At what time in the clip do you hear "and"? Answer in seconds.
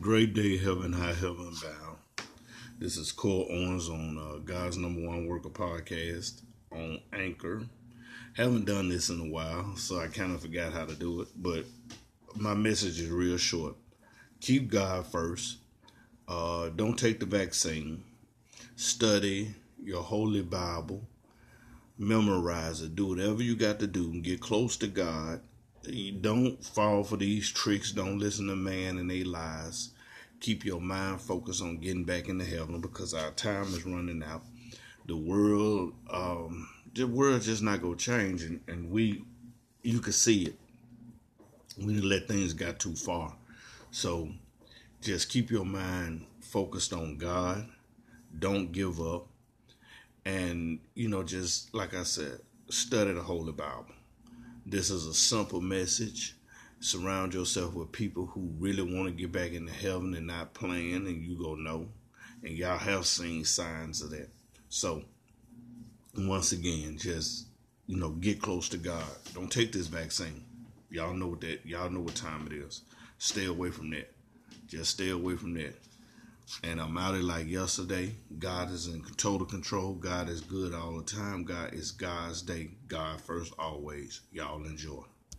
28.98-29.10, 38.42-38.60, 38.68-38.90, 50.24-50.78, 60.14-60.26, 61.06-61.24, 62.42-62.56, 76.62-76.80